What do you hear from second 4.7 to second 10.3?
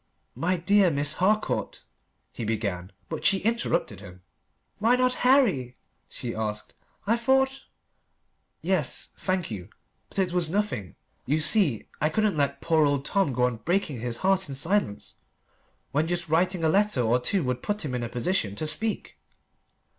"Why not Harry?" she asked. "I thought" "Yes. Thank you. But